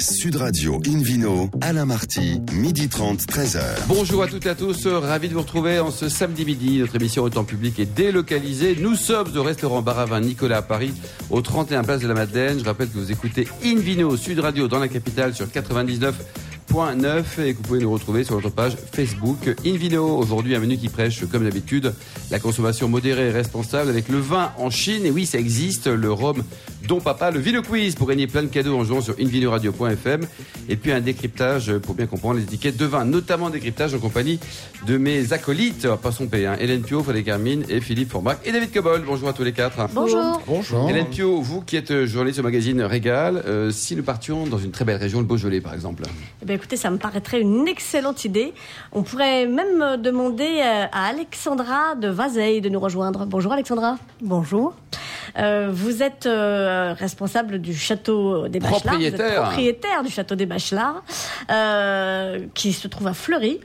[0.00, 3.60] Sud Radio Invino, Alain Marty, midi 30, 13h.
[3.88, 6.78] Bonjour à toutes et à tous, ravi de vous retrouver en ce samedi midi.
[6.78, 8.76] Notre émission au temps public est délocalisée.
[8.80, 10.92] Nous sommes au restaurant Baravin Nicolas à Paris,
[11.30, 12.60] au 31 place de la Madeleine.
[12.60, 16.14] Je rappelle que vous écoutez Invino Sud Radio dans la capitale sur 99
[17.38, 20.18] et que vous pouvez nous retrouver sur notre page Facebook Invino.
[20.18, 21.92] Aujourd'hui, un menu qui prêche, comme d'habitude,
[22.30, 25.04] la consommation modérée et responsable avec le vin en Chine.
[25.04, 26.44] Et oui, ça existe, le rhum
[26.88, 30.22] dont papa, le Vino Quiz pour gagner plein de cadeaux en jouant sur invinoradio.fm.
[30.70, 34.40] Et puis un décryptage pour bien comprendre les étiquettes de vin, notamment décryptage en compagnie
[34.86, 38.52] de mes acolytes, pas son pays, hein, Hélène Pio, Frédéric Carmine et Philippe Forbach et
[38.52, 39.04] David Cobol.
[39.06, 39.76] Bonjour à tous les quatre.
[39.92, 40.40] Bonjour.
[40.46, 40.88] Bonjour.
[40.88, 44.70] Hélène Pio, vous qui êtes journaliste au magazine Régal, euh, si nous partions dans une
[44.70, 46.04] très belle région, le Beaujolais par exemple
[46.40, 48.54] eh bien, écoutez, ça me paraîtrait une excellente idée.
[48.92, 53.26] On pourrait même demander euh, à Alexandra de Vazeille de nous rejoindre.
[53.26, 53.98] Bonjour Alexandra.
[54.22, 54.74] Bonjour.
[55.38, 58.82] Euh, vous êtes euh, responsable du château des Bachelards.
[58.82, 59.42] Propriétaire.
[59.42, 61.02] propriétaire du château des Bachelards,
[62.54, 63.60] qui se trouve à Fleury.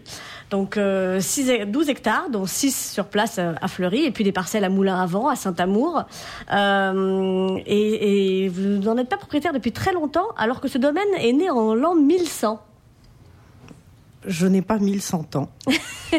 [0.50, 0.78] Donc
[1.20, 5.28] 6, 12 hectares, dont 6 sur place à Fleury, et puis des parcelles à Moulin-Avant,
[5.28, 6.04] à Saint-Amour.
[7.66, 11.34] et, et, vous n'en êtes pas propriétaire depuis très longtemps, alors que ce domaine est
[11.34, 12.62] né en l'an 1100
[14.26, 15.50] je n'ai pas 1100 ans.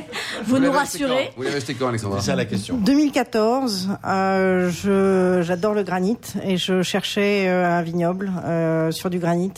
[0.45, 1.31] vous, nous rassurez.
[1.37, 2.77] Vous l'avez acheté quand, Alexandra C'est ça la question.
[2.77, 9.53] 2014, euh, j'adore le granit et je cherchais euh, un vignoble euh, sur du granit.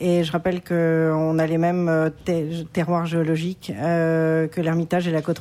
[0.00, 2.10] Et je rappelle qu'on a les mêmes euh,
[2.72, 5.40] terroirs géologiques euh, que l'Ermitage et la côte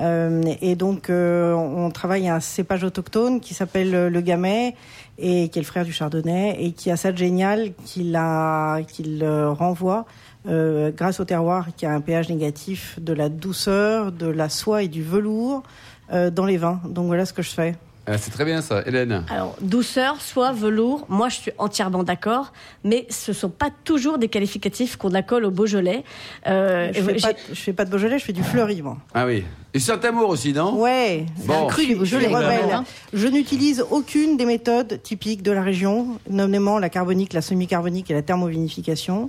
[0.00, 4.76] euh, et donc, on travaille un cépage autochtone qui s'appelle le Gamay
[5.18, 8.16] et qui est le frère du Chardonnay et qui a ça de génial qu'il
[8.92, 10.06] qu'il renvoie
[10.46, 14.82] euh, grâce au terroir qui a un pH négatif, de la douceur, de la soie
[14.82, 15.62] et du velours
[16.12, 16.80] euh, dans les vins.
[16.84, 17.74] Donc voilà ce que je fais.
[18.10, 19.22] Ah, c'est très bien ça, Hélène.
[19.28, 24.16] Alors, douceur, soie, velours, moi je suis entièrement d'accord, mais ce ne sont pas toujours
[24.16, 26.04] des qualificatifs qu'on accole au Beaujolais.
[26.46, 28.96] Euh, je, fais pas, fais pas de Beaujolais, je fais du fleuri, moi.
[29.12, 29.44] Ah oui.
[29.74, 30.80] Et Saint-Amour aussi, non?
[30.80, 31.66] Ouais, bon.
[31.66, 32.28] cru du Beaujolais.
[32.28, 32.80] Rebelle.
[33.12, 38.14] Je n'utilise aucune des méthodes typiques de la région, nommément la carbonique, la semi-carbonique et
[38.14, 39.28] la thermovinification.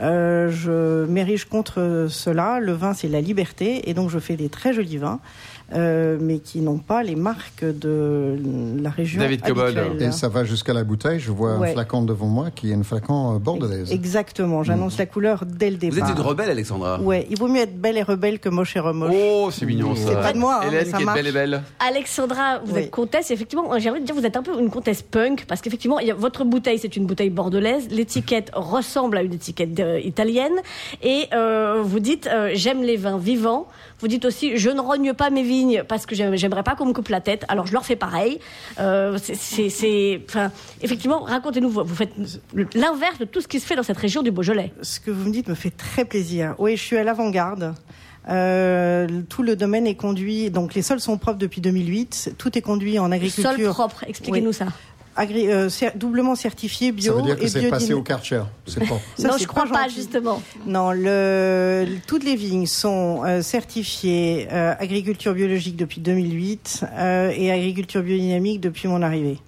[0.00, 2.60] Euh, je m'érige contre cela.
[2.60, 5.20] Le vin, c'est la liberté, et donc je fais des très jolis vins.
[5.72, 8.36] Euh, mais qui n'ont pas les marques de
[8.80, 9.18] la région.
[9.18, 9.74] David Cobol.
[9.98, 11.18] Et ça va jusqu'à la bouteille.
[11.18, 13.90] Je vois un flacon devant moi qui est un flacon euh, bordelaise.
[13.90, 14.62] Exactement.
[14.62, 14.98] J'annonce mm.
[14.98, 15.98] la couleur dès le départ.
[15.98, 17.00] Vous êtes une rebelle, Alexandra.
[17.00, 17.26] Ouais.
[17.30, 19.14] Il vaut mieux être belle et rebelle que moche et remoche.
[19.14, 20.08] Oh, c'est mignon ça.
[20.08, 20.60] C'est pas de moi.
[20.62, 21.62] Hein, Hélène ça qui est belle et belle.
[21.80, 23.30] Alexandra, vous êtes comtesse.
[23.30, 26.44] Effectivement, j'ai envie de dire, vous êtes un peu une comtesse punk parce qu'effectivement, votre
[26.44, 27.88] bouteille, c'est une bouteille bordelaise.
[27.90, 30.54] L'étiquette ressemble à une étiquette italienne.
[31.02, 31.28] Et
[31.82, 33.68] vous dites, j'aime les vins vivants.
[34.00, 36.92] Vous dites aussi, je ne rogne pas mes vignes parce que j'aimerais pas qu'on me
[36.92, 37.44] coupe la tête.
[37.48, 38.38] Alors je leur fais pareil.
[38.78, 40.50] Euh, c'est, enfin,
[40.82, 41.70] effectivement, racontez-nous.
[41.70, 42.12] Vous faites
[42.74, 44.72] l'inverse de tout ce qui se fait dans cette région du Beaujolais.
[44.82, 46.54] Ce que vous me dites me fait très plaisir.
[46.58, 47.74] Oui, je suis à l'avant-garde.
[48.28, 52.34] Euh, tout le domaine est conduit, donc les sols sont propres depuis 2008.
[52.38, 53.52] Tout est conduit en agriculture.
[53.52, 54.66] Sol propre, expliquez-nous ça.
[55.16, 59.00] Euh, doublement certifié bio Ça veut dire que c'est passé au Karcher, c'est pas.
[59.20, 60.42] non, je crois pas justement.
[60.66, 66.84] Non, le, toutes les vignes sont euh, certifiées euh, agriculture biologique depuis 2008
[67.36, 69.38] et agriculture biodynamique depuis mon arrivée.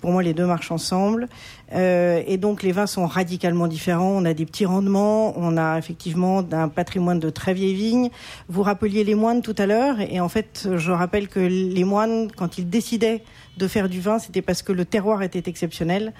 [0.00, 1.28] Pour moi, les deux marchent ensemble.
[1.72, 4.10] Euh, et donc, les vins sont radicalement différents.
[4.10, 8.10] On a des petits rendements, on a effectivement un patrimoine de très vieilles vignes.
[8.48, 12.30] Vous rappeliez les moines tout à l'heure, et en fait, je rappelle que les moines,
[12.30, 13.22] quand ils décidaient
[13.56, 16.12] de faire du vin, c'était parce que le terroir était exceptionnel,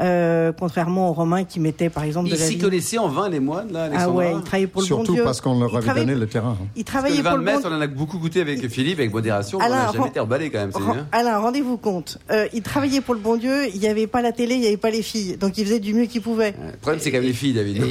[0.00, 3.28] euh, contrairement aux Romains qui mettaient par exemple ils de la s'y connaissaient en vin
[3.28, 3.88] les moines là.
[3.94, 5.04] Ah ouais, ils travaillaient pour le bon Dieu.
[5.06, 6.56] Surtout parce qu'on leur avait donné le terrain.
[6.60, 6.66] Hein.
[6.76, 9.12] Ils travaillaient pour le, vin de Metz, on en a beaucoup goûté avec Philippe, avec
[9.12, 9.58] modération.
[9.58, 10.70] on n'a jamais été emballé quand même.
[10.70, 11.06] Bien.
[11.12, 12.18] Alain, rendez-vous compte.
[12.30, 13.68] Euh, ils travaillaient pour le bon Dieu.
[13.72, 15.80] Il n'y avait pas la télé, il n'y avait pas les filles, donc ils faisaient
[15.80, 16.54] du mieux qu'ils pouvaient.
[16.60, 17.82] le problème c'est quand même les filles, David.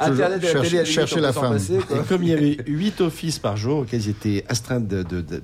[0.00, 1.58] Internet, la télé, chercher la femme.
[2.08, 5.42] comme il y avait 8 offices par jour auxquels ils étaient astreints de, de, de,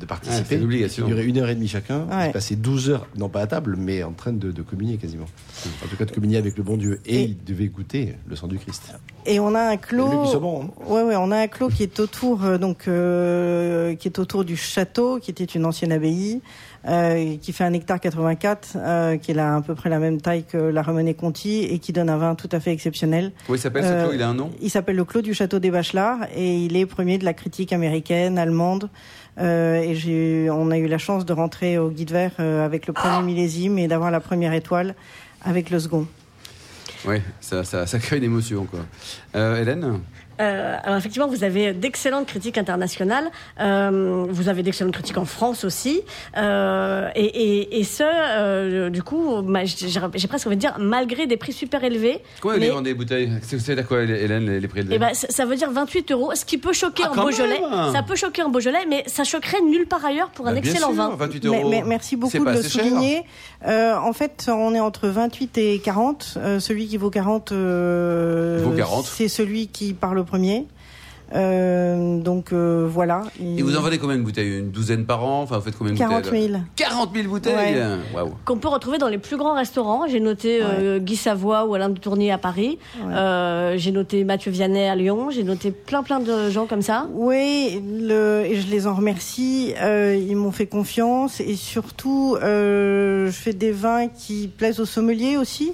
[0.00, 1.06] de participer, c'est une obligation.
[1.06, 2.06] Il durait une heure et demie chacun.
[2.26, 5.26] Ils passaient 12 heures non pas à table, mais en train de, communier quasiment.
[5.84, 7.00] En tout cas, de communier avec le bon Dieu.
[7.06, 8.94] Et, il devait goûter le sang du Christ.
[9.26, 10.38] Et on a un clos.
[10.40, 10.68] Bon, hein.
[10.86, 14.44] ouais, ouais, on a un clos qui est autour, euh, donc, euh, qui est autour
[14.44, 16.40] du château, qui était une ancienne abbaye.
[16.86, 20.58] Euh, qui fait un hectare 84, qui est à peu près la même taille que
[20.58, 23.32] la Remenée-Conti et qui donne un vin tout à fait exceptionnel.
[23.48, 24.50] Oui, il s'appelle ce clos, il a un nom?
[24.60, 27.72] Il s'appelle le clos du château des Bachelards et il est premier de la critique
[27.72, 28.90] américaine, allemande.
[29.38, 32.92] Euh, et on a eu la chance de rentrer au Guide Vert euh, avec le
[32.92, 34.94] premier millésime et d'avoir la première étoile
[35.42, 36.06] avec le second.
[37.06, 38.64] Oui, ça, ça, ça crée une émotion.
[38.64, 38.80] Quoi.
[39.34, 40.00] Euh, Hélène?
[40.40, 45.64] Euh, alors effectivement, vous avez d'excellentes critiques internationales, euh, vous avez d'excellentes critiques en France
[45.64, 46.02] aussi,
[46.36, 49.42] euh, et, et, et, ce, euh, du coup,
[49.74, 52.20] j'ai presque envie de dire, malgré des prix super élevés.
[52.40, 52.70] Quoi mais...
[52.84, 53.30] les bouteilles?
[53.42, 54.96] C'est à quoi, Hélène, les, prix élevés?
[54.96, 57.60] Eh ben, ça, veut dire 28 euros, ce qui peut choquer ah, en Beaujolais.
[57.92, 60.92] Ça peut choquer en Beaujolais, mais ça choquerait nulle part ailleurs pour un bah, excellent
[60.92, 61.16] sûr, vin.
[61.16, 61.68] 28 euros.
[61.68, 63.22] Mais, merci beaucoup de le souligner.
[63.66, 66.34] Euh, en fait, on est entre 28 et 40.
[66.36, 69.06] Euh, celui qui vaut 40, vaut 40.
[69.06, 70.66] c'est celui qui parle premier.
[71.34, 73.22] Euh, donc euh, voilà.
[73.40, 74.58] Et vous en vendez combien de bouteilles?
[74.58, 75.42] Une douzaine par an?
[75.42, 76.58] Enfin, vous faites combien de 40 000.
[76.76, 77.82] 40 000 bouteilles?
[78.44, 80.06] Qu'on peut retrouver dans les plus grands restaurants.
[80.06, 82.78] J'ai noté euh, Guy Savoie ou Alain de Tournier à Paris.
[83.76, 85.30] j'ai noté Mathieu Vianney à Lyon.
[85.30, 87.08] J'ai noté plein plein de gens comme ça.
[87.12, 89.74] Oui, le, et je les en remercie.
[89.80, 95.72] ils m'ont fait confiance et surtout, je fais des vins qui plaisent aux sommeliers aussi.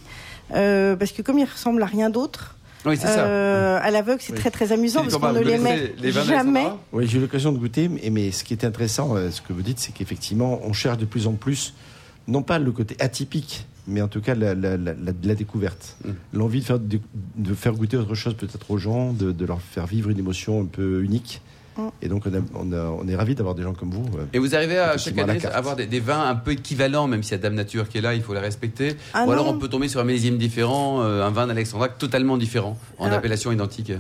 [0.50, 2.56] parce que comme ils ressemblent à rien d'autre,
[2.87, 3.27] oui, c'est ça.
[3.27, 6.67] Euh, à l'aveugle, c'est très très amusant parce qu'on ne les met jamais.
[6.93, 9.53] Oui, j'ai eu l'occasion de goûter, mais, mais, ce qui est intéressant, euh, ce que
[9.53, 11.75] vous dites, c'est qu'effectivement, on cherche de plus en plus,
[12.29, 15.97] non pas le côté atypique, mais en tout cas la, la, la, la découverte.
[16.05, 16.11] Mm.
[16.35, 17.00] L'envie de faire, de,
[17.37, 20.62] de, faire goûter autre chose peut-être aux gens, de, de, leur faire vivre une émotion
[20.62, 21.41] un peu unique.
[22.03, 24.05] Et donc, on, on, est ravis d'avoir des gens comme vous.
[24.19, 27.23] Euh, et vous arrivez à chaque année à avoir des, vins un peu équivalents, même
[27.23, 28.97] s'il y a Dame Nature qui est là, il faut les respecter.
[29.15, 32.37] Ah Ou alors on peut tomber sur un millésime différent, euh, un vin d'Alexandra totalement
[32.37, 33.93] différent, en appellation identique.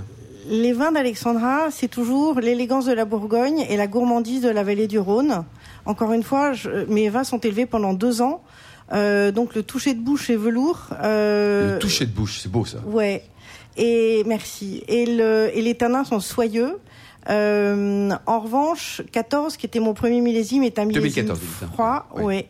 [0.48, 4.88] Les vins d'Alexandra, c'est toujours l'élégance de la Bourgogne et la gourmandise de la vallée
[4.88, 5.44] du Rhône.
[5.84, 6.52] Encore une fois,
[6.88, 8.42] mes vins sont élevés pendant deux ans.
[8.92, 10.88] Euh, donc le toucher de bouche est velours.
[11.02, 12.78] le toucher de bouche, c'est beau ça.
[12.86, 13.22] Ouais.
[13.76, 14.82] Et merci.
[14.88, 16.78] Et, le, et les tanins sont soyeux.
[17.28, 21.40] Euh, en revanche, 14, qui était mon premier millésime, est un millésime 2014,
[21.72, 22.06] froid.
[22.16, 22.46] Ouais.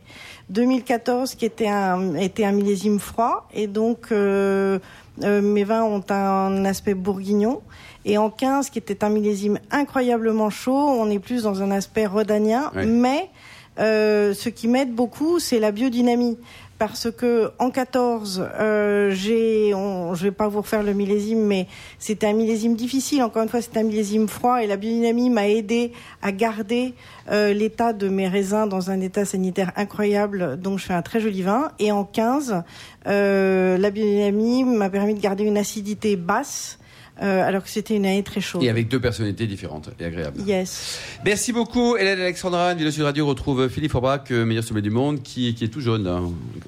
[0.51, 3.49] 2014, qui était un, était un millésime froid.
[3.55, 4.79] Et donc, euh,
[5.23, 7.63] euh, mes vins ont un aspect bourguignon.
[8.05, 12.07] Et en 15, qui était un millésime incroyablement chaud, on est plus dans un aspect
[12.07, 12.71] rhodanien.
[12.75, 13.31] Mais
[13.79, 16.39] euh, ce qui m'aide beaucoup, c'est la biodynamie
[16.81, 21.67] parce que en 14, euh, j'ai, je vais pas vous refaire le millésime, mais
[21.99, 23.23] c'était un millésime difficile.
[23.23, 25.93] Encore une fois, c'était un millésime froid et la biodynamie m'a aidé
[26.23, 26.95] à garder
[27.31, 30.59] euh, l'état de mes raisins dans un état sanitaire incroyable.
[30.59, 31.71] Donc, je fais un très joli vin.
[31.79, 32.63] Et en 15,
[33.07, 36.80] euh, la biodynamie m'a permis de garder une acidité basse
[37.21, 38.63] euh, alors que c'était une année très chaude.
[38.63, 40.41] Et avec deux personnalités différentes et agréables.
[40.47, 40.99] Yes.
[41.25, 42.75] Merci beaucoup, Hélène Alexandra.
[42.75, 45.81] Ville Sud Radio retrouve Philippe Forbach, euh, meilleur sommet du monde, qui, qui est tout
[45.81, 46.09] jeune.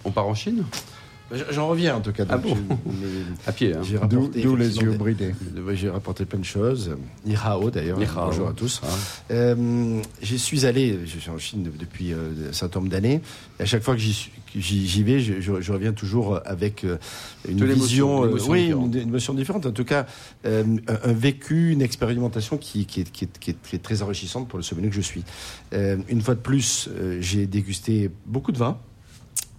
[0.05, 0.65] On part en Chine?
[1.51, 2.25] J'en reviens en tout cas.
[2.29, 2.57] Ah bon
[3.47, 3.75] À pied.
[3.75, 4.09] Hein.
[4.09, 5.35] D'où les yeux bridés.
[5.75, 6.97] J'ai rapporté plein de choses.
[7.25, 7.99] Nihao d'ailleurs.
[8.15, 8.81] Bonjour à tous.
[8.85, 8.87] Ah.
[9.31, 13.21] Euh, j'y suis allé, je suis en Chine depuis euh, un certain nombre d'années.
[13.59, 16.99] À chaque fois que j'y vais, je, reviens toujours avec euh,
[17.49, 19.67] une vision, une oui, une, émotion différente.
[19.67, 20.07] En tout cas,
[20.45, 24.63] un, vécu, une expérimentation qui, qui, est, qui, est, qui, est, très enrichissante pour le
[24.63, 25.25] sommelier que je suis.
[25.73, 26.89] une fois de plus,
[27.21, 28.79] j'ai dégusté beaucoup de vins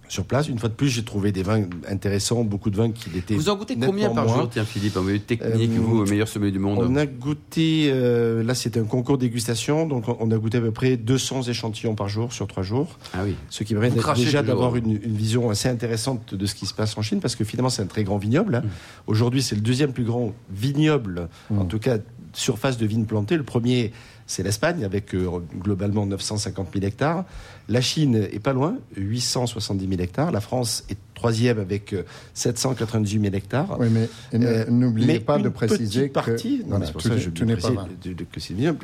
[0.08, 0.48] sur place.
[0.48, 3.34] Une fois de plus, j'ai trouvé des vins intéressants, beaucoup de vins qui étaient.
[3.34, 6.28] Vous en goûtez combien par jour, tiens, Philippe, en meilleur technique, euh, vous, au meilleur
[6.28, 10.36] sommet du monde On a goûté, euh, là, c'était un concours dégustation, donc on a
[10.36, 12.98] goûté à peu près 200 échantillons par jour sur trois jours.
[13.12, 13.34] Ah oui.
[13.50, 17.02] Ce qui permet déjà d'avoir une, vision assez intéressante de ce qui se passe en
[17.02, 18.56] Chine, parce que finalement, c'est un très grand vignoble.
[18.56, 18.62] Hein.
[18.64, 18.70] Mm.
[19.06, 21.58] Aujourd'hui, c'est le deuxième plus grand vignoble, mm.
[21.58, 21.98] en tout cas,
[22.32, 23.36] surface de vignes plantées.
[23.36, 23.92] Le premier
[24.26, 25.28] c'est l'Espagne avec euh,
[25.58, 27.24] globalement 950 000 hectares.
[27.68, 30.32] La Chine est pas loin, 870 000 hectares.
[30.32, 31.94] La France est troisième avec
[32.34, 33.76] 798 000 hectares.
[33.78, 37.30] Oui, mais euh, n'oubliez pas de préciser partie, que non, c'est pour ça que je
[37.30, 37.86] tout pas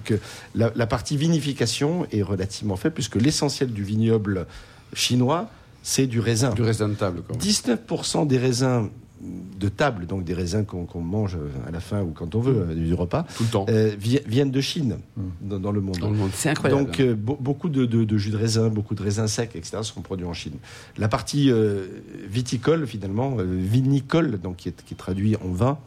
[0.05, 0.15] que,
[0.55, 4.47] la, la, partie vinification est relativement faible puisque l'essentiel du vignoble
[4.95, 5.51] chinois
[5.83, 6.51] c'est du raisin.
[6.51, 7.23] Du raisin de table.
[7.23, 7.37] Quoi.
[7.37, 11.37] 19% des raisins de table, donc des raisins qu'on mange
[11.67, 14.61] à la fin ou quand on veut du repas, tout le temps, euh, viennent de
[14.61, 15.59] Chine mm.
[15.59, 15.99] dans, le monde.
[15.99, 16.85] Dans le monde, c'est incroyable.
[16.85, 19.79] Donc euh, beaucoup de, jus de raisin, beaucoup de raisins secs, etc.
[19.83, 20.55] sont produits en Chine.
[20.97, 21.87] La partie euh,
[22.29, 25.79] viticole finalement, vinicole, donc qui est, qui traduit en vin,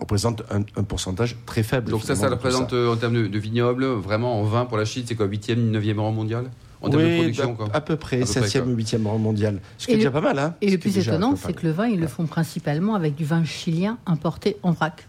[0.00, 1.90] représente un, pourcentage très faible.
[1.90, 5.14] Donc ça, ça représente en termes de, vignoble, vraiment en vin pour la Chine, c'est
[5.14, 6.50] quoi 8e, 9e rang mondial?
[6.82, 7.68] En oui, de production, quoi.
[7.72, 9.60] à peu près, 7e ou 8e rang mondial.
[9.78, 10.38] Ce qui est déjà pas mal.
[10.38, 13.24] Hein, et le plus étonnant, c'est que le vin, ils le font principalement avec du
[13.24, 15.06] vin chilien importé en vrac.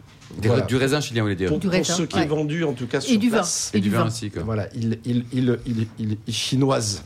[0.68, 3.00] Du raisin chilien, vous voulez dire Pour, pour ce qui est vendu, en tout cas,
[3.00, 3.72] sur et du place.
[3.72, 3.78] Vin.
[3.78, 4.30] Et, du, vin aussi.
[4.30, 4.44] Quoi.
[4.44, 5.58] Voilà, il, il, il,
[5.98, 7.04] il, il chinoise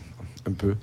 [0.47, 0.75] un peu.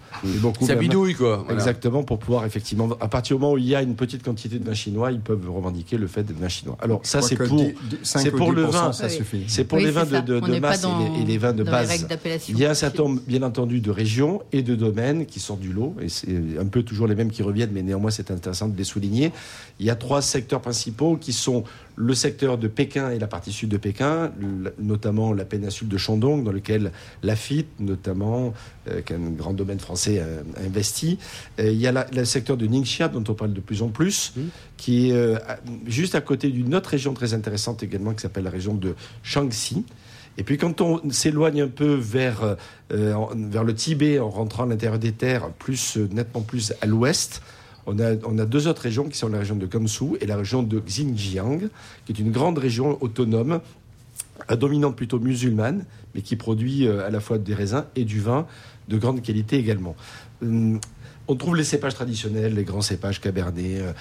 [0.60, 1.44] Ça bidouille, quoi.
[1.50, 4.58] Exactement, pour pouvoir effectivement, à partir du moment où il y a une petite quantité
[4.58, 6.76] de vin chinois, ils peuvent revendiquer le fait de vin chinois.
[6.80, 7.60] Alors ça, c'est pour,
[8.02, 9.44] c'est pour le vin, ça suffit.
[9.48, 10.84] C'est pour les vins de, de, masse
[11.20, 12.06] et, les, vins de base.
[12.48, 15.60] Il y a un certain nombre, bien entendu, de régions et de domaines qui sortent
[15.60, 18.68] du lot, et c'est un peu toujours les mêmes qui reviennent, mais néanmoins, c'est intéressant
[18.68, 19.32] de les souligner.
[19.80, 21.64] Il y a trois secteurs principaux qui sont
[22.00, 24.30] le secteur de Pékin et la partie sud de Pékin,
[24.78, 26.92] notamment la péninsule de Shandong, dans lequel
[27.24, 28.54] Lafitte, notamment,
[28.88, 31.18] euh, qui est un grand domaine français, a, investi.
[31.58, 34.40] il y a le secteur de Ningxia, dont on parle de plus en plus, mmh.
[34.76, 35.38] qui est
[35.86, 39.84] juste à côté d'une autre région très intéressante également, qui s'appelle la région de Shaanxi.
[40.36, 42.56] Et puis quand on s'éloigne un peu vers,
[42.90, 47.42] vers le Tibet en rentrant à l'intérieur des terres, plus, nettement plus à l'ouest,
[47.88, 50.78] on a, deux autres régions qui sont la région de Gansu et la région de
[50.78, 51.60] Xinjiang,
[52.04, 53.60] qui est une grande région autonome
[54.46, 58.20] à dominante plutôt musulmane, mais qui produit euh, à la fois des raisins et du
[58.20, 58.46] vin
[58.88, 59.96] de grande qualité également.
[61.30, 63.92] On trouve les cépages traditionnels, les grands cépages cabernet, euh,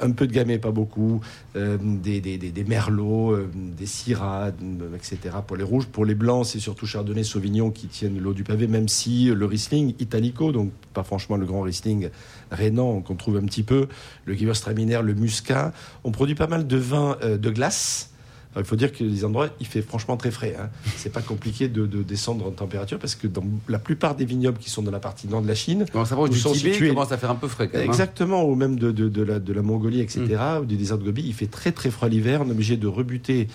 [0.00, 1.20] un peu de gamay, pas beaucoup,
[1.56, 4.52] euh, des, merlots, euh, des syrahs,
[4.94, 5.18] etc.
[5.44, 8.68] Pour les rouges, pour les blancs, c'est surtout chardonnay, sauvignon qui tiennent l'eau du pavé,
[8.68, 12.10] même si le riesling italico, donc pas franchement le grand riesling
[12.52, 13.88] rénan qu'on trouve un petit peu,
[14.24, 15.72] le gewürztraminer, le muscat.
[16.04, 18.10] On produit pas mal de vins de glace
[18.58, 20.56] il faut dire que les endroits, il fait franchement très frais.
[20.58, 20.68] Hein.
[20.96, 24.70] C'est pas compliqué de, descendre en température parce que dans la plupart des vignobles qui
[24.70, 26.88] sont dans la partie nord de la Chine, ça du sont Tibet, situés...
[26.88, 27.68] commence à faire un peu frais.
[27.68, 27.92] Quand même, hein.
[27.92, 30.62] Exactement, ou même de, la, Mongolie, etc., mm.
[30.62, 32.40] ou du désert de Gobi, il fait très très froid l'hiver.
[32.44, 33.48] On est obligé de rebuter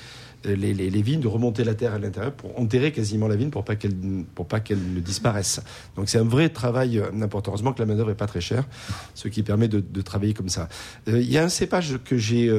[0.45, 3.63] euh, les, vignes, de remonter la terre à l'intérieur pour enterrer quasiment la vigne pour
[3.63, 3.95] pas qu'elle
[4.36, 5.62] pour pas qu'elle ne disparaisse.
[5.95, 7.51] Donc c'est un vrai travail euh, important.
[7.51, 8.65] Heureusement que la main d'œuvre est pas très chère,
[9.15, 10.67] ce qui permet de, travailler comme ça.
[11.07, 12.51] Euh, il y a un cépage que j'ai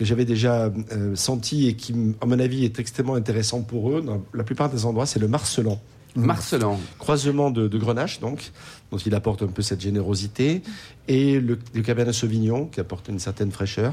[0.00, 4.00] que j'avais déjà euh, senti et qui, à mon avis, est extrêmement intéressant pour eux,
[4.00, 5.78] dans la plupart des endroits, c'est le marcelan.
[6.16, 6.80] Marcelan.
[6.98, 8.50] Croisement de, Grenache, donc,
[8.90, 10.62] dont il apporte un peu cette générosité,
[11.06, 13.92] et le, le Cabernet Sauvignon, qui apporte une certaine fraîcheur.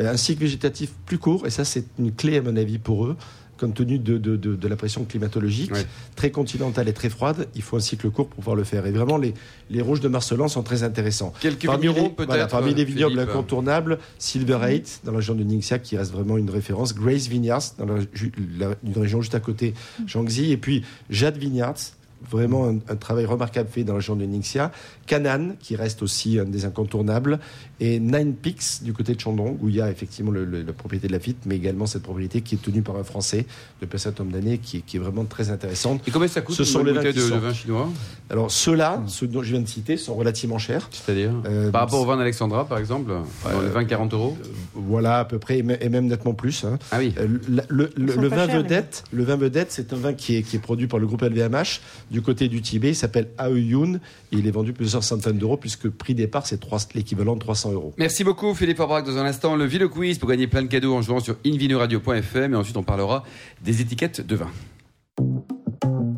[0.00, 3.06] Euh, un cycle végétatif plus court, et ça, c'est une clé, à mon avis, pour
[3.06, 3.16] eux
[3.58, 5.72] compte tenu de, de, de, la pression climatologique,
[6.16, 8.86] très continentale et très froide, il faut un cycle court pour pouvoir le faire.
[8.86, 9.34] Et vraiment, les,
[9.70, 11.32] les rouges de Marcelin sont très intéressants.
[11.40, 15.78] Quelques parmi les, peut-être Parmi les vignobles incontournables, Silver Eight, dans la région de Ningxia,
[15.78, 19.74] qui reste vraiment une référence, Grace Vineyards, dans la, une région juste à côté,
[20.06, 21.94] Jiangxi, et puis Jade Vineyards,
[22.30, 24.72] vraiment un, travail remarquable fait dans la région de Ningxia.
[25.06, 27.38] Canaan, qui reste aussi un des incontournables,
[27.80, 31.12] et Nine Peaks du côté de Chandong, où il y a effectivement la propriété de
[31.12, 33.46] la FIT, mais également cette propriété qui est tenue par un Français
[33.80, 36.06] depuis un certain nombre d'années, qui, est vraiment très intéressante.
[36.06, 37.88] Et combien ça coûte Ce sont les bouteilles de, vin chinois
[38.30, 40.88] Alors ceux-là, ceux dont je viens de citer, sont relativement chers.
[40.90, 43.12] C'est-à-dire euh, Par rapport au vin d'Alexandra, par exemple,
[43.44, 46.64] dans les 20-40 euros euh, Voilà, à peu près, et même nettement plus.
[46.64, 46.78] Hein.
[46.90, 47.14] Ah oui.
[47.18, 47.26] Euh,
[47.68, 50.98] le, vin vedette, le vin vedette, c'est un vin qui est, qui est produit par
[50.98, 51.80] le groupe LVMH
[52.14, 52.90] du côté du Tibet.
[52.90, 53.98] Il s'appelle Aoyun
[54.30, 56.60] il est vendu plusieurs centaines d'euros puisque prix départ c'est
[56.94, 57.92] l'équivalent de 300 euros.
[57.98, 59.04] Merci beaucoup Philippe Aubrac.
[59.04, 62.54] Dans un instant, le Ville Quiz pour gagner plein de cadeaux en jouant sur invinoradio.fm
[62.54, 63.24] et ensuite on parlera
[63.62, 64.50] des étiquettes de vin.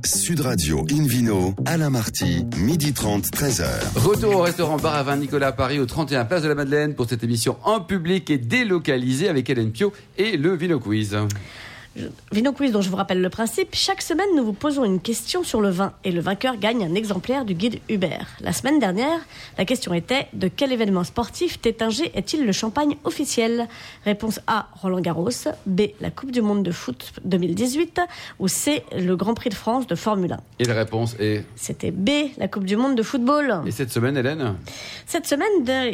[0.04, 3.66] Sud Radio Invino, Alain Marty, midi 30, 13h.
[3.96, 6.94] Retour au restaurant Bar à Vin Nicolas à Paris, au 31 Place de la Madeleine,
[6.94, 11.16] pour cette émission en public et délocalisée avec Hélène Pio et le Vino Quiz.
[12.32, 15.42] Vino Quiz, dont je vous rappelle le principe, chaque semaine nous vous posons une question
[15.42, 18.26] sur le vin et le vainqueur gagne un exemplaire du guide Hubert.
[18.40, 19.18] La semaine dernière,
[19.56, 23.68] la question était de quel événement sportif Tétinger est-il le champagne officiel?
[24.04, 25.30] Réponse A, Roland Garros,
[25.66, 28.00] B, la Coupe du Monde de foot 2018
[28.38, 30.40] ou C, le Grand Prix de France de Formule 1.
[30.58, 33.62] Et la réponse est C'était B, la Coupe du Monde de football.
[33.66, 34.56] Et cette semaine, Hélène?
[35.06, 35.46] Cette semaine,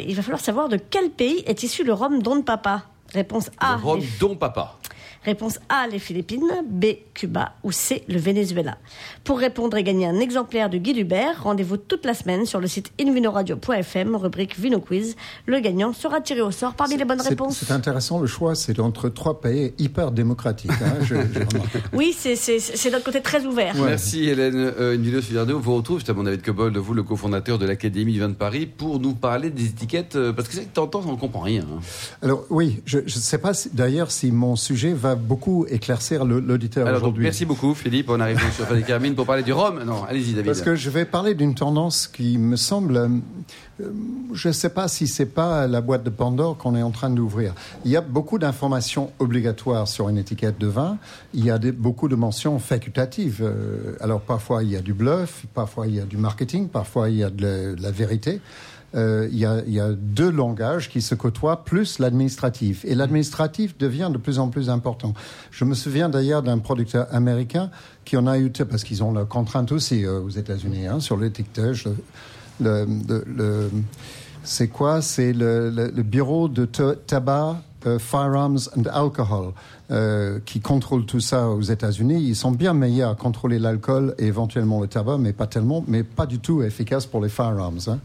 [0.05, 2.83] il va falloir savoir de quel pays est issu le rhum Don Papa.
[3.13, 3.77] Réponse A.
[3.77, 4.79] Le rhum Don Papa.
[5.25, 8.77] Réponse A, les Philippines, B, Cuba ou C, le Venezuela.
[9.23, 12.67] Pour répondre et gagner un exemplaire de Guy Hubert, rendez-vous toute la semaine sur le
[12.67, 15.15] site invinoradio.fm, rubrique Vino Quiz.
[15.45, 17.63] Le gagnant sera tiré au sort parmi les bonnes réponses.
[17.65, 20.71] C'est intéressant, le choix, c'est entre trois pays hyper démocratiques.
[20.71, 21.15] Hein,
[21.93, 23.75] oui, c'est notre côté très ouvert.
[23.75, 24.55] Merci Hélène.
[24.55, 27.65] Euh, une vidéo sur Radio, on vous retrouve, justement David Cobold, vous le cofondateur de
[27.65, 30.73] l'Académie du vin de Paris, pour nous parler des étiquettes, euh, parce que c'est que
[30.73, 31.61] t'entends, on ne comprend rien.
[31.61, 31.79] Hein.
[32.21, 37.23] Alors oui, je ne sais pas d'ailleurs si mon sujet va beaucoup éclaircir l'auditeur aujourd'hui.
[37.23, 38.09] Merci beaucoup, Philippe.
[38.09, 39.83] On arrive sur Frédéric Hermine pour parler du Rhum.
[39.83, 40.45] Non, allez-y, David.
[40.45, 42.97] Parce que je vais parler d'une tendance qui me semble.
[42.97, 43.87] Euh,
[44.33, 47.09] je ne sais pas si c'est pas la boîte de Pandore qu'on est en train
[47.09, 47.53] d'ouvrir.
[47.85, 50.97] Il y a beaucoup d'informations obligatoires sur une étiquette de vin.
[51.33, 53.41] Il y a beaucoup de mentions facultatives.
[53.41, 57.09] Euh, alors parfois il y a du bluff, parfois il y a du marketing, parfois
[57.09, 58.41] il y a de la vérité.
[58.95, 62.85] Euh, il, y a, deux langages qui se côtoient, plus l'administratif.
[62.85, 65.13] Et l'administratif devient de plus en plus important.
[65.51, 67.71] Je me souviens d'ailleurs d'un producteur américain
[68.05, 71.17] qui en a eu, parce qu'ils ont la contrainte aussi euh, aux États-Unis hein, sur
[71.17, 71.87] l'étiquetage.
[72.61, 73.69] Le,
[74.43, 75.01] c'est quoi?
[75.01, 77.57] C'est le, bureau de tabac,
[77.87, 79.53] euh, firearms and alcohol.
[79.91, 84.27] Euh, qui contrôlent tout ça aux États-Unis, ils sont bien meilleurs à contrôler l'alcool et
[84.27, 87.99] éventuellement le tabac, mais pas tellement, mais pas du tout efficaces pour les firearms, hein,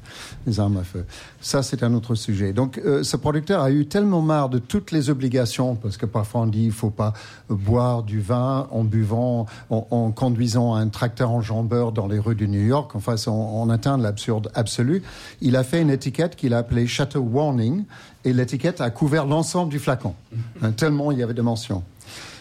[0.46, 1.04] les armes à feu.
[1.40, 2.52] Ça, c'est un autre sujet.
[2.52, 6.40] Donc, euh, ce producteur a eu tellement marre de toutes les obligations, parce que parfois
[6.40, 7.12] on dit il faut pas
[7.48, 12.46] boire du vin en buvant, en, conduisant un tracteur en jambeur dans les rues de
[12.46, 12.90] New York.
[12.96, 15.02] Enfin, on, on atteint l'absurde absolu.
[15.40, 17.84] Il a fait une étiquette qu'il a appelée Chateau Warning,
[18.24, 20.14] et l'étiquette a couvert l'ensemble du flacon,
[20.60, 21.67] hein, tellement il y avait de mentions.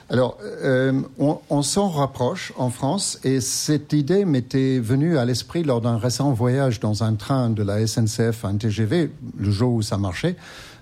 [0.10, 5.82] Alors, euh, on, s'en rapproche en France et cette idée m'était venue à l'esprit lors
[5.82, 9.98] d'un récent voyage dans un train de la SNCF, un TGV, le jour où ça
[9.98, 10.38] marchait.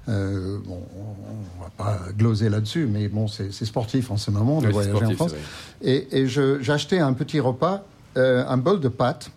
[0.08, 4.68] Euh, bon, on va pas gloser là-dessus, mais bon, c'est sportif en ce moment de
[4.68, 5.34] voyager en France.
[5.82, 7.84] Et, et j'achetais un petit repas,
[8.18, 9.32] euh, un bol de pâtes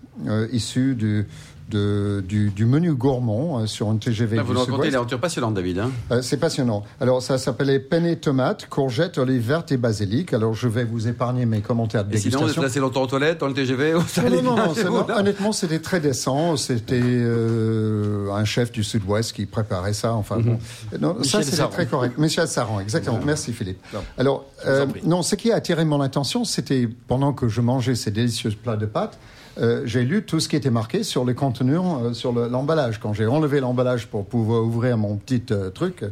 [0.52, 1.26] issu du,
[1.69, 4.37] de, du, du, menu gourmand euh, sur un TGV.
[4.37, 5.79] Là, vous nous racontez une aventure passionnante, David.
[5.79, 6.85] Hein euh, c'est passionnant.
[7.01, 10.33] Alors, ça s'appelait penne tomate, courgette, olive verte et basilic.
[10.33, 12.39] Alors, je vais vous épargner mes commentaires de et dégustation.
[12.39, 15.81] Sinon, vous êtes resté longtemps aux toilettes dans le TGV Non, non, non, honnêtement, c'était
[15.81, 16.57] très décent.
[16.57, 20.15] C'était euh, un chef du Sud-Ouest qui préparait ça.
[20.15, 20.59] Enfin, bon.
[20.93, 21.01] Mhm.
[21.01, 22.19] Non, ça, c'était très correct.
[22.19, 23.21] Michel Saran, exactement.
[23.25, 23.79] Merci, Philippe.
[24.17, 28.11] Alors, euh, non, ce qui a attiré mon attention, c'était pendant que je mangeais ces
[28.11, 29.19] délicieux plats de pâtes,
[29.61, 33.00] euh, j'ai lu tout ce qui était marqué sur les contenus, euh, sur l'emballage.
[33.00, 36.05] Quand j'ai enlevé l'emballage pour pouvoir ouvrir mon petit euh, truc,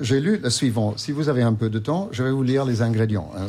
[0.00, 0.94] j'ai lu le suivant.
[0.96, 3.30] Si vous avez un peu de temps, je vais vous lire les ingrédients.
[3.36, 3.46] Hein.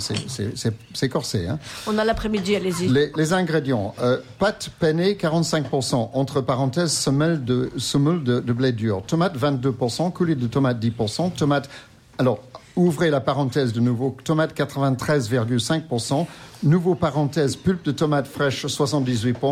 [0.93, 1.47] C'est corsé.
[1.47, 1.57] Hein.
[1.87, 2.89] On a l'après-midi, allez-y.
[2.89, 3.95] Les, ingrédients.
[4.37, 6.09] pâte peinée, 45%.
[6.13, 9.03] Entre parenthèses, semelle de, semoule de, de blé dur.
[9.07, 10.11] Tomate, 22%.
[10.11, 11.31] Coulis de tomate, 10%.
[11.31, 11.69] Tomate...
[12.17, 12.39] Alors,
[12.75, 14.15] ouvrez la parenthèse de nouveau.
[14.23, 16.27] Tomate, 93,5%.
[16.63, 19.51] Nouveau parenthèse, pulpe de tomate fraîche 78 points,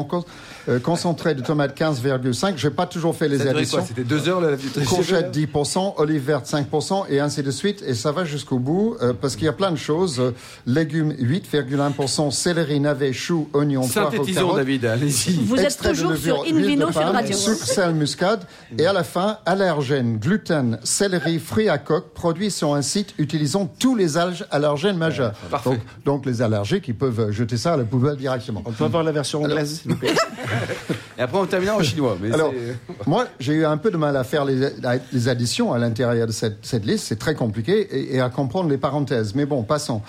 [0.68, 2.54] euh, concentré de tomate 15,5.
[2.58, 3.84] J'ai pas toujours fait les additions.
[3.86, 7.84] C'était deux heures la Courgette 10%, olive verte 5% et ainsi de suite.
[7.88, 10.20] Et ça va jusqu'au bout euh, parce qu'il y a plein de choses.
[10.20, 10.36] Euh,
[10.68, 14.58] légumes 8,1%, céleri, navet, chou, oignon, poivre, carotte.
[14.58, 15.44] David, allez-y.
[15.46, 17.36] Vous êtes toujours sur Invino sur Radio.
[17.36, 18.44] Sucre, sel, muscade.
[18.78, 23.66] Et à la fin, allergènes, gluten, céleri, fruits à coque, produits sur un site utilisant
[23.80, 25.34] tous les allergènes majeurs.
[25.66, 28.62] Donc, donc les allergiques qui peuvent jeter ça à la poubelle directement.
[28.66, 30.14] On peut avoir la version anglaise, s'il vous plaît
[31.18, 32.18] Et après, on termine en chinois.
[32.22, 32.54] Mais Alors,
[33.06, 34.70] moi, j'ai eu un peu de mal à faire les,
[35.12, 37.08] les additions à l'intérieur de cette, cette liste.
[37.08, 39.36] C'est très compliqué et, à comprendre les parenthèses.
[39.36, 40.02] Mais bon, passons.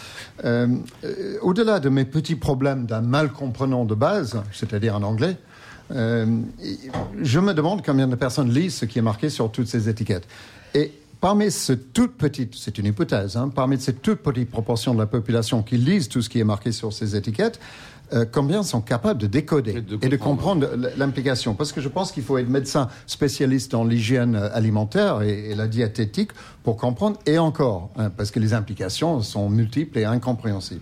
[0.45, 0.69] Euh,
[1.05, 5.37] euh, au-delà de mes petits problèmes d'un mal comprenant de base, c'est-à-dire en anglais,
[5.93, 6.27] euh,
[7.21, 10.29] je me demande combien de personnes lisent ce qui est marqué sur toutes ces étiquettes.
[10.75, 14.99] Et Parmi ces toutes petites, c'est une hypothèse, hein, parmi ces toutes petites proportions de
[14.99, 17.61] la population qui lisent tout ce qui est marqué sur ces étiquettes,
[18.13, 21.55] euh, combien sont capables de décoder et de, comprendre l'implication?
[21.55, 26.31] Parce que je pense qu'il faut être médecin spécialiste dans l'hygiène alimentaire et, la diététique
[26.65, 30.81] pour comprendre, et encore, hein, parce que les implications sont multiples et incompréhensibles.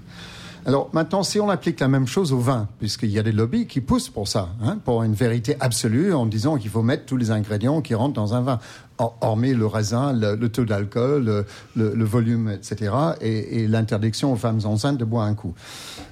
[0.68, 3.66] Alors maintenant, si on applique la même chose au vin, puisqu'il y a des lobbies
[3.66, 7.16] qui poussent pour ça, hein, pour une vérité absolue, en disant qu'il faut mettre tous
[7.16, 8.58] les ingrédients qui rentrent dans un vin,
[8.98, 15.06] hormis le raisin, le, taux d'alcool, le, volume, etc., et, l'interdiction aux femmes enceintes de
[15.06, 15.54] boire un coup.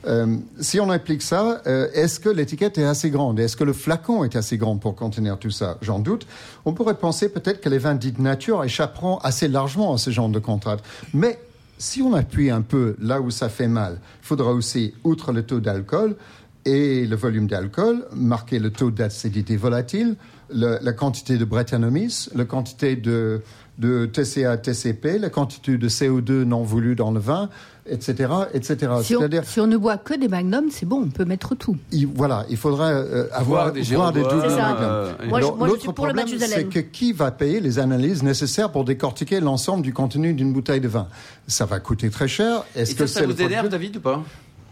[0.07, 3.39] Euh, si on applique ça, euh, est-ce que l'étiquette est assez grande?
[3.39, 5.77] Est-ce que le flacon est assez grand pour contenir tout ça?
[5.83, 6.27] J'en doute.
[6.65, 10.31] On pourrait penser peut-être que les vins dits nature échapperont assez largement à ce genre
[10.31, 10.79] de contrat.
[11.13, 11.39] Mais
[11.79, 15.43] si on appuie un peu là où ça fait mal, il faudra aussi, outre le
[15.43, 16.17] taux d'alcool
[16.65, 20.17] et le volume d'alcool, marquer le taux d'acidité volatile,
[20.51, 23.43] la quantité de Brettanomyces, la quantité de,
[23.79, 27.51] de TCA, TCP, la quantité de CO2 non voulu dans le vin,
[27.89, 28.93] etc., etc.
[29.03, 31.77] Si, on, si on ne boit que des magnums, c'est bon, on peut mettre tout.
[32.15, 35.67] voilà, il faudrait euh, avoir des, voir des doubles magnums.
[35.67, 40.35] L'autre problème, c'est que qui va payer les analyses nécessaires pour décortiquer l'ensemble du contenu
[40.35, 41.09] d'une bouteille de vin?
[41.47, 42.65] Ça va coûter très cher.
[42.75, 44.23] Est-ce que ça, ça vous énerve, David, ou pas?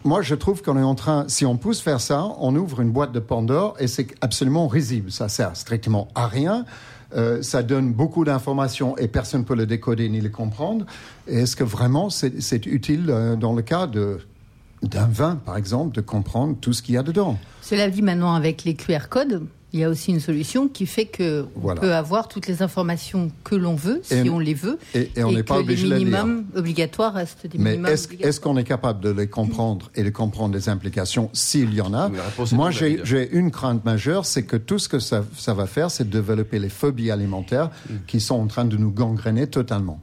[0.07, 2.91] Moi, je trouve qu'on est en train, si on pousse faire ça, on ouvre une
[2.91, 5.11] boîte de Pandore et c'est absolument risible.
[5.11, 6.67] Ça sert strictement à rien.
[7.15, 10.85] Euh, ça donne beaucoup d'informations et personne ne peut le décoder ni le comprendre.
[11.29, 16.57] Est-ce que vraiment c'est utile euh, dans le cas d'un vin, par exemple, de comprendre
[16.61, 17.39] tout ce qu'il y a dedans?
[17.63, 21.05] Cela dit maintenant avec les QR codes, il y a aussi une solution qui fait
[21.05, 25.11] que on peut avoir toutes les informations que l'on veut, si on les veut, et,
[25.19, 27.77] on n'est pas obligé les minimums obligatoires restent des Mais
[28.21, 31.93] est-ce qu'on est capable de les comprendre et de comprendre les implications s'il y en
[31.93, 32.09] a?
[32.53, 36.21] Moi, j'ai une crainte majeure, c'est que tout ce que ça, va faire, c'est de
[36.21, 37.95] développer les phobies alimentaires mm.
[38.07, 40.01] qui sont en train de nous gangréner totalement.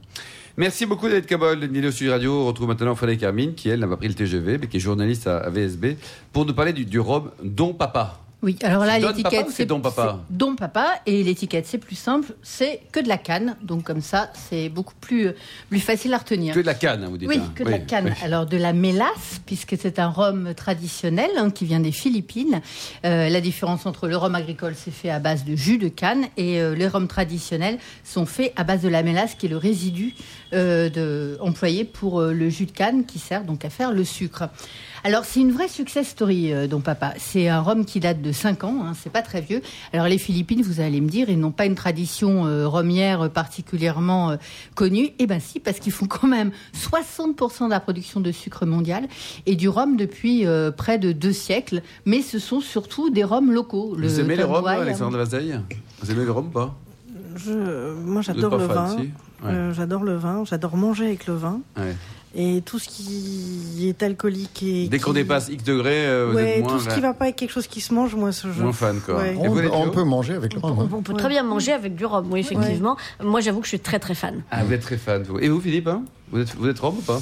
[0.58, 2.42] Merci beaucoup David Cabol de Nilo Sud Radio.
[2.42, 4.80] On retrouve maintenant Frédéric Carmine, qui elle n'a pas pris le TGV, mais qui est
[4.80, 5.96] journaliste à, VSB,
[6.30, 8.21] pour nous parler du, du rhum Don Papa.
[8.42, 10.18] Oui, alors là, l'étiquette, c'est Don Papa.
[10.28, 13.56] Don Papa, et l'étiquette, c'est plus simple, c'est que de la canne.
[13.62, 15.28] Donc, comme ça, c'est beaucoup plus,
[15.70, 16.52] plus facile à retenir.
[16.52, 17.28] Que de la canne, vous dites.
[17.28, 18.12] Oui, que de la canne.
[18.24, 22.60] Alors, de la mélasse, puisque c'est un rhum traditionnel hein, qui vient des Philippines.
[23.04, 26.24] Euh, la différence entre le rhum agricole, c'est fait à base de jus de canne,
[26.36, 29.56] et euh, les rhums traditionnels sont faits à base de la mélasse, qui est le
[29.56, 30.14] résidu
[30.52, 34.48] euh, de, employé pour le jus de canne, qui sert donc à faire le sucre.
[35.04, 37.14] Alors c'est une vraie success story, euh, Don Papa.
[37.18, 39.60] C'est un rhum qui date de 5 ans, hein, c'est pas très vieux.
[39.92, 44.30] Alors les Philippines, vous allez me dire, ils n'ont pas une tradition euh, rhumière particulièrement
[44.30, 44.36] euh,
[44.76, 45.10] connue.
[45.18, 49.08] Eh ben si, parce qu'ils font quand même 60% de la production de sucre mondial
[49.46, 51.82] et du rhum depuis euh, près de deux siècles.
[52.06, 53.96] Mais ce sont surtout des rhums locaux.
[53.98, 55.58] Vous aimez les rhums, Alexandre Vazeille?
[56.00, 56.76] Vous aimez le rhum pas?
[57.34, 58.96] Je, Moi j'adore le vin.
[59.72, 61.60] j'adore le vin, j'adore manger avec le vin.
[61.76, 61.96] Ouais.
[62.34, 64.88] Et tout ce qui est alcoolique et.
[64.88, 66.72] Dès qu'on dépasse X degrés, euh, vous êtes moins.
[66.72, 68.62] Tout ce qui va pas avec quelque chose qui se mange, moi, ce jeu.
[68.62, 69.22] Moins fan, quoi.
[69.38, 70.88] On, peut manger avec le rhum.
[70.90, 72.96] On, on peut très bien manger avec du rhum, oui, effectivement.
[73.22, 74.42] Moi, j'avoue que je suis très, très fan.
[74.50, 75.38] Ah, vous êtes très fan, vous.
[75.40, 76.04] Et vous, Philippe, hein?
[76.30, 77.20] Vous, êtes, vous êtes rhum ou pas?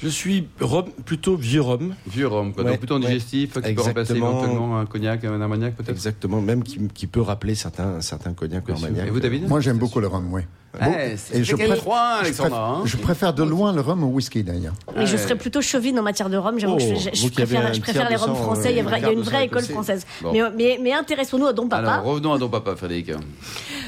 [0.00, 1.94] Je suis rhum, plutôt vieux rhum.
[2.06, 2.64] Vieux rhum, quoi.
[2.64, 6.78] Donc plutôt digestif, qui peut remplacer éventuellement un cognac, un armagnac peut-être Exactement, même qui,
[6.94, 9.08] qui, peut rappeler certains, certains cognacs ou armagnac.
[9.08, 10.42] Et vous, David Moi, j'aime beaucoup le rhum, oui.
[10.80, 12.82] Eh, et je, préfère, hein.
[12.84, 14.74] je, préfère, de loin le rhum au whisky d'ailleurs.
[14.94, 16.54] Mais je serais plutôt chauvine en matière de rhum.
[16.54, 18.72] Que je, oh, préfère, je préfère les rhums français.
[18.72, 20.06] il, y a, une vraie école française.
[20.30, 21.94] Mais, mais, mais intéressons-nous à Don Papa.
[21.94, 23.12] Alors revenons à Don Papa, Frédéric.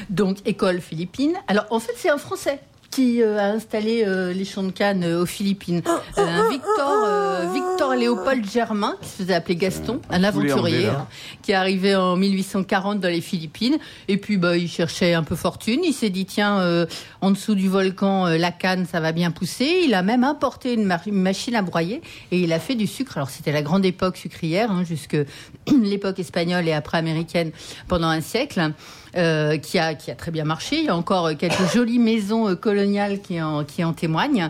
[0.09, 1.33] Donc école philippine.
[1.47, 2.59] Alors en fait c'est un français
[2.91, 5.81] qui euh, a installé euh, les champs de canne euh, aux Philippines.
[6.17, 11.07] un Victor, Victor Léopold Germain, qui se faisait appeler Gaston, un aventurier, hein,
[11.41, 13.77] qui est arrivé en 1840 dans les Philippines.
[14.09, 15.79] Et puis, bah, il cherchait un peu fortune.
[15.83, 16.85] Il s'est dit, tiens,
[17.21, 19.83] en dessous du volcan, la canne, ça va bien pousser.
[19.85, 22.01] Il a même importé une, machine à broyer
[22.31, 23.17] et il a fait du sucre.
[23.17, 25.17] Alors, c'était la grande époque sucrière, hein, jusque
[25.81, 27.51] l'époque espagnole et après américaine
[27.87, 28.73] pendant un siècle.
[29.17, 30.77] Euh, qui, a, qui a très bien marché.
[30.77, 34.49] Il y a encore quelques jolies maisons euh, coloniales qui en, qui en témoignent.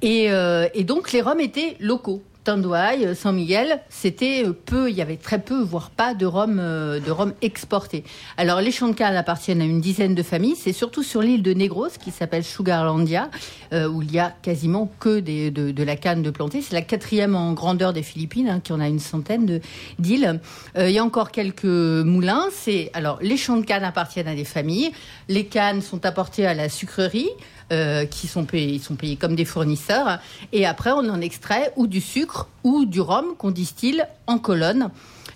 [0.00, 2.22] Et, euh, et donc les Roms étaient locaux.
[2.46, 6.60] Tandouaille, San Miguel, c'était euh, peu, il y avait très peu, voire pas de rhum,
[6.60, 8.04] euh, de rhum exporté.
[8.36, 10.54] Alors les champs de canne appartiennent à une dizaine de familles.
[10.54, 13.30] C'est surtout sur l'île de Negros, qui s'appelle Sugarlandia,
[13.72, 16.62] euh, où il y a quasiment que de, la canne de planter.
[16.62, 19.60] C'est la quatrième en grandeur des Philippines, hein, qui en a une centaine
[19.98, 20.38] d'îles.
[20.78, 22.44] il y a encore quelques moulins.
[22.52, 24.92] C'est alors les champs de canne appartiennent à des familles.
[25.28, 27.30] Les cannes sont apportées à la sucrerie.
[27.72, 30.20] Euh, qui sont payés, ils sont payés comme des fournisseurs.
[30.52, 34.90] Et après, on en extrait ou du sucre ou du rhum qu'on distille en colonne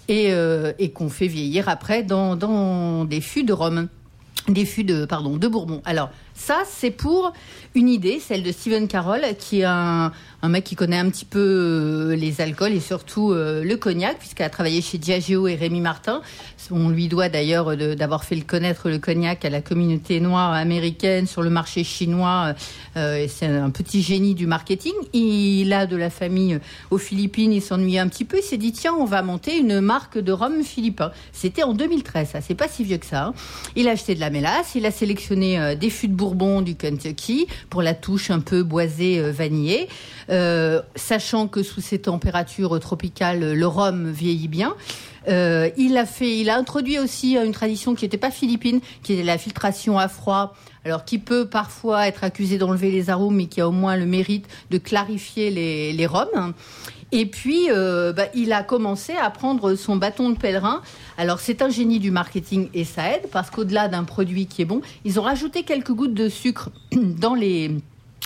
[0.09, 3.89] et, euh, qu'on fait vieillir après dans, dans des fûts de rhum
[4.49, 5.83] des fûts de pardon de Bourbon.
[5.85, 6.11] Alors
[6.41, 7.33] ça c'est pour
[7.77, 11.39] une idée, celle de Stephen Carroll, qui est un, mec qui connaît un petit peu
[11.39, 15.81] euh, les alcools et surtout euh, le cognac, puisqu'elle a travaillé chez Diageo et Rémi
[15.81, 16.21] Martin.
[16.73, 21.27] On lui doit d'ailleurs d'avoir fait le connaître le cognac à la communauté noire américaine
[21.27, 22.55] sur le marché chinois.
[22.97, 24.93] Euh, c'est un petit génie du marketing.
[25.13, 26.59] Il a de la famille
[26.91, 28.39] aux Philippines, il s'ennuyait un petit peu.
[28.39, 31.13] Il s'est dit tiens, on va monter une marque de rhum philippin.
[31.33, 33.27] C'était en 2013, ça c'est pas si vieux que ça.
[33.27, 33.35] Hein.
[33.77, 37.83] Il a acheté de la mélasse, il a sélectionné des fûts de Du Kentucky pour
[37.83, 39.89] la touche un peu boisée vanillée.
[40.31, 44.75] Euh, sachant que sous ces températures tropicales, le rhum vieillit bien.
[45.29, 49.15] Euh, il a fait, il a introduit aussi une tradition qui n'était pas philippine, qui
[49.15, 50.55] est la filtration à froid.
[50.85, 54.07] Alors, qui peut parfois être accusé d'enlever les arômes, mais qui a au moins le
[54.07, 56.55] mérite de clarifier les rhums.
[57.13, 60.83] Et puis, euh, bah, il a commencé à prendre son bâton de pèlerin.
[61.19, 64.67] Alors, c'est un génie du marketing et ça aide parce qu'au-delà d'un produit qui est
[64.67, 67.77] bon, ils ont rajouté quelques gouttes de sucre dans les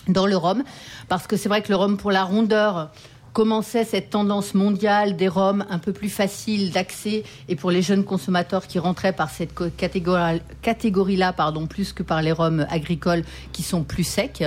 [0.09, 0.64] dans le rhum,
[1.09, 2.90] parce que c'est vrai que le rhum pour la rondeur
[3.35, 8.05] commençait cette tendance mondiale des rhums un peu plus faciles d'accès et pour les jeunes
[8.05, 9.53] consommateurs qui rentraient par cette
[10.62, 14.44] catégorie-là, pardon, plus que par les rhums agricoles qui sont plus secs.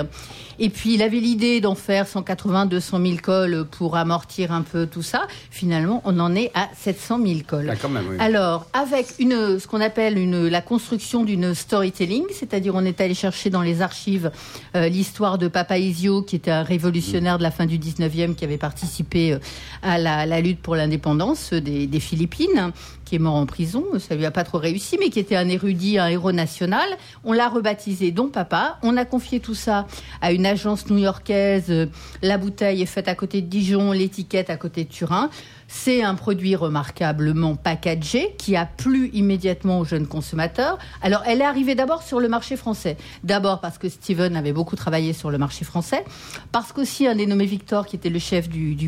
[0.60, 4.88] Et puis il avait l'idée d'en faire 180, 200 000 cols pour amortir un peu
[4.88, 5.28] tout ça.
[5.52, 7.72] Finalement, on en est à 700 000 cols.
[7.72, 13.02] Ah, Alors, avec une, ce qu'on appelle une, la construction d'une storytelling, c'est-à-dire on est
[13.02, 14.32] allé chercher dans les archives
[14.76, 18.46] euh, l'histoire de Papa Isio, qui était un révolutionnaire de la fin du 19e, qui
[18.46, 18.77] avait participé
[19.16, 19.40] euh,
[19.82, 22.72] à la, lutte pour l'indépendance des, des Philippines
[23.08, 25.48] qui est mort en prison, ça lui a pas trop réussi, mais qui était un
[25.48, 26.86] érudit, un héros national.
[27.24, 28.80] On l'a rebaptisé Don Papa.
[28.84, 29.88] On a confié tout ça
[30.22, 31.88] à une agence new-yorkaise.
[32.22, 35.30] La bouteille est faite à côté de Dijon, l'étiquette à côté de Turin.
[35.68, 40.80] C'est un produit remarquablement packagé qui a plu immédiatement aux jeunes consommateurs.
[41.04, 42.98] Alors, elle est arrivée d'abord sur le marché français.
[43.24, 46.04] D'abord parce que Steven avait beaucoup travaillé sur le marché français,
[46.52, 48.88] parce qu'aussi un dénommé Victor, qui était le chef du, du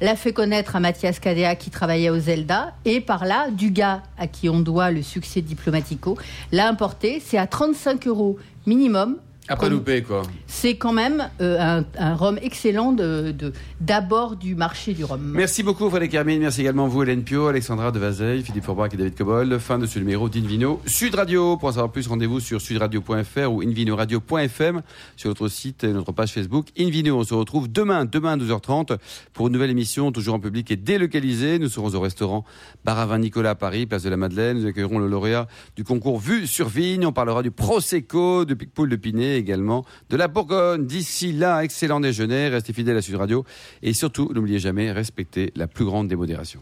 [0.00, 3.70] l'a fait connaître à Mathias Cadea qui travaillait au Zelda, et par là, là, du
[3.70, 6.18] gars à qui on doit le succès diplomatico,
[6.50, 7.22] l'a importé.
[7.24, 10.22] C'est à 35 euros minimum après loupé, quoi.
[10.46, 13.34] C'est quand même euh, un, un, rhum excellent de,
[13.80, 15.32] d'abord du marché du rhum.
[15.34, 16.40] Merci beaucoup, Frédéric Hermine.
[16.40, 19.58] Merci également vous, Hélène Pio, Alexandra Devazeille, Philippe Forbach et David Cobol.
[19.58, 21.56] Fin de ce numéro d'Invino Sud Radio.
[21.56, 24.82] Pour en savoir plus, rendez-vous sur sudradio.fr ou invinoradio.fm
[25.16, 26.68] sur notre site et notre page Facebook.
[26.78, 28.98] Invino, on se retrouve demain, demain à 12h30
[29.32, 31.58] pour une nouvelle émission, toujours en public et délocalisée.
[31.58, 32.44] Nous serons au restaurant
[32.84, 34.60] Baravin Nicolas à Paris, place de la Madeleine.
[34.60, 37.04] Nous accueillerons le lauréat du concours Vue sur Vigne.
[37.04, 40.86] On parlera du Prosecco, de Picpoul de Pinet également de la Bourgogne.
[40.86, 43.44] D'ici là, excellent déjeuner, restez fidèles à Sud Radio
[43.82, 46.60] et surtout, n'oubliez jamais, respectez la plus grande démodération.